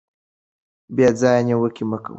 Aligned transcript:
بې 0.95 1.07
ځایه 1.19 1.41
نیوکې 1.47 1.83
مه 1.89 1.97
کوئ. 2.03 2.09